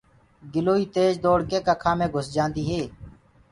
[0.53, 2.81] گِلوئي تيج دوڙ ڪي ڪکآ مي گھُس جآنديٚ هي۔